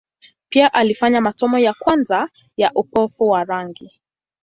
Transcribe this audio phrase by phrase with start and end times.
[0.49, 4.01] Pia alifanya masomo ya kwanza ya upofu wa rangi.